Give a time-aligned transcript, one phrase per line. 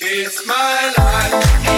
[0.00, 1.77] It's my life.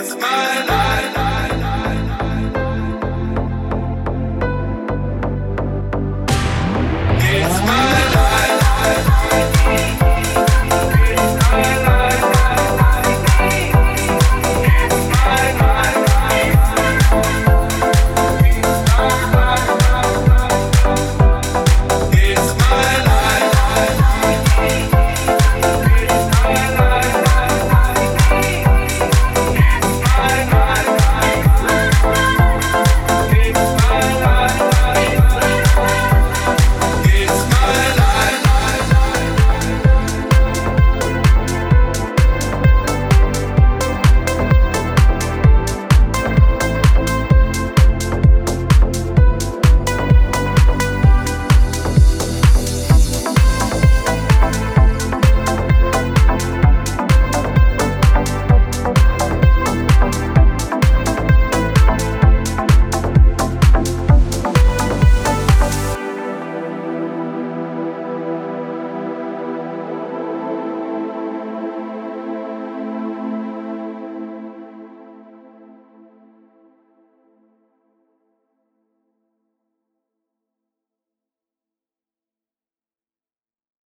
[0.00, 0.87] It's my life.